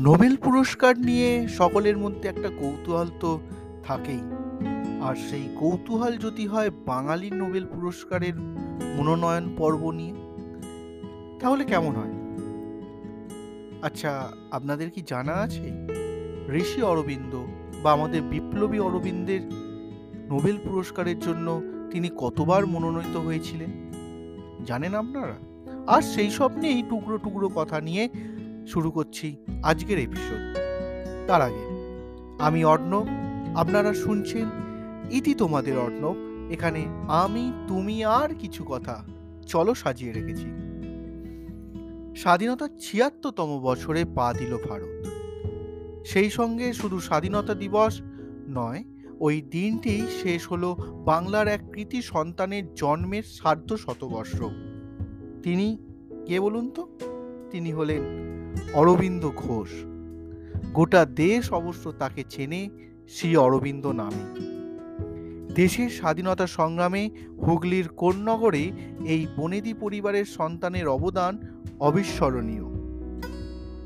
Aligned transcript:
Nobel 0.00 0.36
পুরস্কার 0.36 0.98
নিয়ে 0.98 1.48
সকলের 1.48 1.98
মধ্যে 1.98 2.28
একটা 2.28 2.48
কৌতূহল 2.48 3.06
তো 3.20 3.40
থাকেই। 3.84 4.20
আর 5.00 5.14
সেই 5.14 5.48
কৌতূহল 5.56 6.16
যদি 6.16 6.46
হয় 6.46 6.70
বাঙালি 6.70 7.30
নোবেল 7.30 7.66
পুরস্কারের 7.66 8.40
মনোনয়ন 8.96 9.54
পর্ব 9.58 9.90
নিয়ে, 9.90 10.14
তাহলে 11.40 11.64
কেমন 11.64 11.96
হয়? 11.96 12.12
আচ্ছা 13.82 14.32
আপনাদের 14.50 14.90
কি 14.90 15.02
জানা 15.06 15.32
আছে? 15.32 15.70
ঋষি 16.52 16.82
অরবিন্দ 16.82 17.46
বা 17.82 17.92
আমাদের 17.92 18.22
বিপ্লবী 18.22 18.78
অরবিন্দের 18.78 19.40
নোবেল 20.30 20.58
পুরস্কারের 20.64 21.18
জন্য 21.18 21.62
তিনি 21.90 22.10
কতবার 22.16 22.66
মনোনীত 22.66 23.16
হয়েছিলেন? 23.16 23.70
জানেন 24.66 24.94
আপনারা? 24.94 25.34
আর 25.86 26.02
সেই 26.02 26.30
সব 26.30 26.58
নিয়েই 26.58 26.82
টুকরো 26.90 27.18
টুকরো 27.18 27.48
কথা 27.48 27.80
নিয়ে 27.80 28.08
শুরু 28.70 28.90
করছি 28.90 29.36
আজকের 29.62 29.98
এপিসোড 29.98 30.56
তার 31.28 31.42
আগে, 31.42 31.64
আমি 32.38 32.64
অর্ণব, 32.64 33.06
আপনারা 33.56 33.94
শুনছেন 33.94 34.46
ইতি 35.10 35.34
তোমাদের 35.34 35.78
অর্ণব। 35.78 36.16
এখানে 36.50 36.86
আমি, 37.08 37.52
তুমি 37.68 38.04
আর 38.04 38.28
কিছু 38.38 38.64
কথা। 38.68 39.04
চলো 39.46 39.74
সাজিয়ে 39.74 40.12
রেখেছি। 40.12 40.46
স্বাধীনতার 42.16 42.68
ছিয়াত্তরতম 42.80 43.60
বছরে 43.62 44.04
পা 44.14 44.34
দিল 44.38 44.56
ভারত। 44.56 45.06
সেই 46.06 46.30
সঙ্গে 46.30 46.72
শুধু 46.72 47.00
স্বাধীনতা 47.00 47.54
দিবস 47.54 48.00
নয়, 48.48 48.84
ওই 49.20 49.40
দিনটি 49.40 50.02
শেষ 50.22 50.48
হলো 50.48 50.76
বাংলার 51.04 51.48
এক 51.48 51.60
কৃতি 51.72 52.02
সন্তানের 52.02 52.74
জন্মের 52.74 53.22
সার্ধ 53.22 53.74
শতবর্ষ 53.74 54.42
তিনি 55.42 55.78
কে 56.26 56.40
বলুন 56.40 56.70
তো? 56.70 56.98
তিনি 57.50 57.72
হলেন 57.72 58.30
অরবিন্দ 58.74 59.30
ঘোষ। 59.36 59.68
গোটা 60.72 61.04
দেশ 61.04 61.52
অবশ্য 61.52 61.92
তাকে 61.92 62.24
চেনে 62.28 62.68
শ্রী 63.08 63.36
অরবিন্দ 63.36 63.86
নামে। 63.86 64.50
দেশের 65.54 65.90
স্বাধীনতা 65.90 66.46
সংগ্রামে 66.46 67.10
হুগলির 67.46 67.88
কোন্নগরে 67.88 68.72
এই 69.04 69.26
বনেদি 69.36 69.74
পরিবারের 69.74 70.24
সন্তানের 70.24 70.88
অবদান 70.88 71.38
অবিস্মরণীয়। 71.80 72.64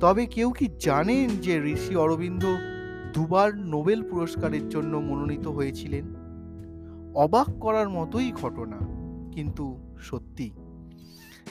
তবে 0.00 0.26
কেউ 0.26 0.50
কি 0.50 0.68
জানেন 0.80 1.28
যে 1.28 1.64
ঋষি 1.64 1.96
অরবিন্দ 1.96 2.44
দুবার 3.14 3.56
নোবেল 3.56 4.10
পুরস্কারের 4.10 4.68
জন্য 4.68 4.96
মনোনীত 4.96 5.46
হয়েছিলেন? 5.46 6.04
অবাক 7.14 7.46
করার 7.60 7.88
মতোই 7.88 8.32
ঘটনা, 8.32 8.78
কিন্তু 9.32 9.78
সত্যি। 9.98 10.50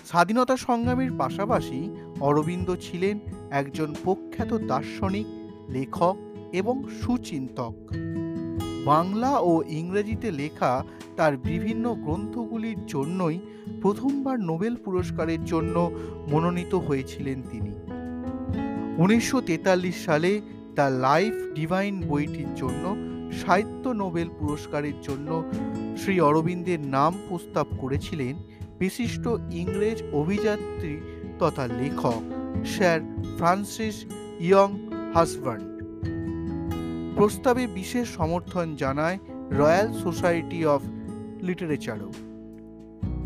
স্বাধীনতা 0.07 0.55
সংগ্রামের 0.57 1.11
পাশাপাশি 1.17 1.79
অরবিন্দ 2.19 2.75
ছিলেন 2.75 3.19
একজন 3.51 3.89
প্রখ্যাত 4.03 4.51
দার্শনিক, 4.53 5.27
লেখক 5.69 6.15
এবং 6.53 6.75
সুচিন্তক। 7.01 7.73
বাংলা 8.85 9.31
ও 9.39 9.63
ইংরেজিতে 9.69 10.31
লেখা 10.31 10.83
তার 11.17 11.33
বিভিন্ন 11.37 11.85
গ্রন্থগুলির 11.95 12.79
জন্যই 12.87 13.37
প্রথমবার 13.81 14.37
নোবেল 14.39 14.75
পুরস্কারের 14.85 15.45
জন্য 15.45 15.91
মনোনীত 16.31 16.73
হয়েছিলেন 16.75 17.41
তিনি। 17.51 17.73
উনিশশো 18.97 19.41
তেতাল্লিশ 19.41 20.05
সালে 20.05 20.31
দ্য 20.75 20.87
লাইফ 21.01 21.33
ডিভাইন 21.55 21.95
বইটির 22.07 22.51
জন্য 22.55 22.83
সাহিত্য 23.45 23.89
নোবেল 23.89 24.29
পুরস্কারের 24.39 24.97
জন্য 25.01 25.29
শ্রী 25.97 26.19
অরবিন্দের 26.19 26.81
নাম 26.87 27.13
প্রস্তাব 27.29 27.67
করেছিলেন 27.81 28.35
বিশিষ্ট 28.79 29.27
ইংরেজ 29.51 30.03
অভিযাত্রী 30.13 31.01
তথা 31.39 31.67
লেখক, 31.67 32.21
স্যার 32.65 33.01
ফ্রান্সিস 33.37 34.05
ইয়ং 34.39 34.89
হাসব্যান্ড 35.13 35.77
প্রস্তাবে 37.15 37.67
বিশেষ 37.67 38.07
সমর্থন 38.07 38.75
জানায় 38.75 39.19
Royal 39.51 39.93
Society 39.93 40.65
of 40.65 40.81
লিটারেচারও। 41.41 42.11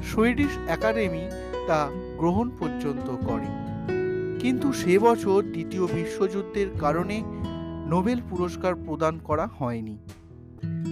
Swedish 0.04 0.58
Academy 0.68 1.30
তা 1.68 1.90
গ্রহণ 2.18 2.50
পর্যন্ত 2.60 3.26
করে। 3.26 3.48
কিন্তু 4.40 4.74
সে 4.74 5.00
বছর 5.00 5.44
দ্বিতীয় 5.44 5.88
বিশ্বযুদ্ধের 5.88 6.68
কারণে 6.80 7.24
নোবেল 7.88 8.22
পুরস্কার 8.30 8.76
প্রদান 8.76 9.20
করা 9.20 9.48
হয়নি। 9.48 9.98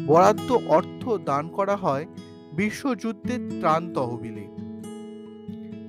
বরাদ্দ 0.07 0.51
অর্থ 0.67 1.09
দান 1.09 1.47
করা 1.49 1.75
হয় 1.75 2.05
বিশ্বযুদ্ধের 2.59 3.39
ত্রাণ 3.59 3.93
তহবিলে। 3.93 4.45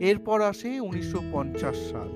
এরপর 0.05 0.41
আসে 0.41 0.81
উনিশশো 0.81 1.19
সাল। 1.61 2.11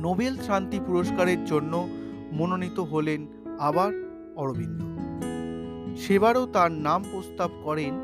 নোবেল 0.00 0.36
শান্তি 0.36 0.80
পুরস্কারের 0.86 1.44
জন্য 1.44 1.88
মনোনীত 2.32 2.80
হলেন 2.80 3.26
আবার 3.60 3.92
অরবিন্দ। 4.36 4.82
সেবারও 6.00 6.46
তার 6.46 6.72
নাম 6.72 7.04
প্রস্তাব 7.12 7.50
করেন 7.64 7.94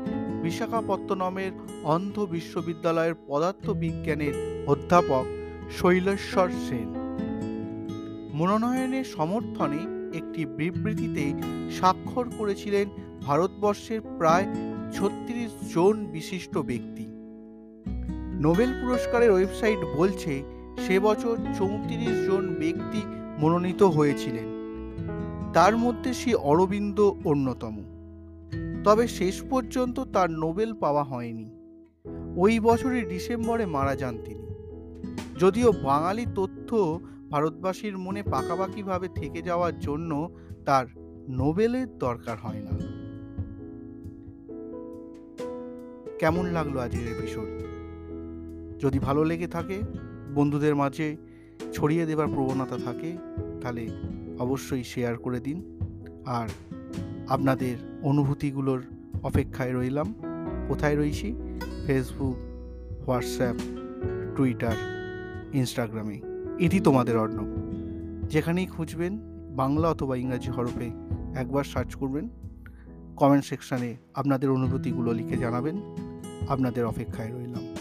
বিশাখাপত্তনমের 0.41 1.51
অন্ধ 1.83 2.19
বিশ্ববিদ্যালয়ের 2.19 3.13
পদার্থ 3.27 3.69
বিজ্ঞানের 3.69 4.33
অধ্যাপক 4.67 5.25
শৈলেশ্বর 5.71 6.49
সেন। 6.49 6.89
মনোনয়নের 8.33 9.03
সমর্থনে 9.03 9.81
একটি 10.17 10.45
বিবৃতিতে 10.45 11.25
স্বাক্ষর 11.71 12.25
করেছিলেন 12.37 12.89
ভারতবর্ষের 13.21 14.01
প্রায় 14.01 14.47
ছত্রিশ 14.99 15.73
জন 15.73 16.05
বিশিষ্ট 16.05 16.57
ব্যক্তি। 16.57 17.05
নোবেল 18.41 18.81
পুরস্কারের 18.81 19.31
ওয়েবসাইট 19.31 19.79
বলছে, 19.97 20.43
সে 20.87 20.99
বছর 20.99 21.37
চৌত্রিশ 21.57 22.25
জন 22.25 22.55
ব্যক্তি 22.59 23.01
মনোনীত 23.39 23.83
হয়েছিলেন। 23.83 24.45
তার 25.53 25.77
মধ্যে 25.77 26.13
শ্রী 26.13 26.33
অরবিন্দ 26.33 27.11
অন্যতম। 27.25 27.77
তবে 28.83 29.07
শেষ 29.07 29.41
পর্যন্ত 29.49 29.99
তার 29.99 30.31
নোবেল 30.31 30.73
পাওয়া 30.73 31.03
হয়নি। 31.03 31.49
ওই 32.37 32.59
বছরের 32.59 33.09
ডিসেম্বরে 33.09 33.65
মারা 33.65 33.95
যান 33.95 34.17
তিনি। 34.25 34.47
যদিও 35.39 35.71
বাঙালি 35.71 36.25
তথ্য 36.35 36.99
ভারতবাসীর 37.29 37.97
মনে 37.97 38.23
পাকাপাকিভাবে 38.23 39.07
থেকে 39.15 39.41
যাওয়ার 39.41 39.79
জন্য 39.79 40.29
তার 40.65 40.85
নোবেলের 41.29 41.97
দরকার 41.97 42.37
হয় 42.37 42.59
না। 42.59 42.99
কেমন 46.19 46.45
লাগল 46.45 46.77
আজকের 46.77 47.17
এপিসোড 47.17 47.47
যদি 48.79 48.99
ভালো 48.99 49.25
লেগে 49.25 49.47
থাকে, 49.47 49.81
বন্ধুদের 50.35 50.75
মাঝে 50.75 51.17
ছড়িয়ে 51.73 52.05
দেবার 52.05 52.27
প্রবণতা 52.27 52.77
থাকে, 52.85 53.17
তাহলে 53.61 53.89
অবশ্যই 54.39 54.83
শেয়ার 54.83 55.17
করে 55.17 55.39
দিন। 55.39 55.79
আর 56.25 56.49
আপনাদের 57.27 57.75
অনুভূতিগুলোর 58.03 58.83
অপেক্ষায় 59.23 59.73
রইলাম। 59.73 60.13
কোথায় 60.67 60.95
রয়েছি? 60.95 61.35
ফেসবুক 61.87 62.35
হোয়াটসঅ্যাপ 63.07 63.55
টুইটার 64.35 64.75
ইনস্টাগ্রামে 65.53 66.21
এটি 66.59 66.79
তোমাদের 66.79 67.17
অর্ণ 67.17 67.39
যেখানেই 68.23 68.65
খুঁজবেন, 68.65 69.19
বাংলা 69.55 69.89
অথবা 69.89 70.15
ইংরাজি 70.15 70.51
হরফে 70.51 70.89
একবার 71.35 71.63
সার্চ 71.63 71.95
করবেন। 71.95 72.29
কমেন্ট 73.15 73.45
সেকশানে 73.45 73.95
আপনাদের 74.13 74.49
অনুভূতিগুলো 74.49 75.13
লিখে 75.13 75.37
জানাবেন। 75.37 75.81
আপনাদের 76.47 76.85
অপেক্ষায় 76.85 77.29
রইলাম। 77.29 77.75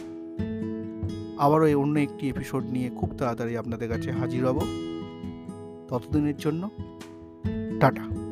আবারও 1.39 1.81
অন্য 1.81 1.99
একটি 1.99 2.29
এপিসোড 2.29 2.65
নিয়ে 2.65 2.91
খুব 2.91 3.15
তাড়াতাড়ি 3.19 3.57
আপনাদের 3.57 3.89
কাছে 3.89 4.11
হাজির 4.11 4.47
হব। 4.47 4.59
ততদিনের 5.89 6.37
জন্য, 6.37 6.71
টাটা। 7.81 8.28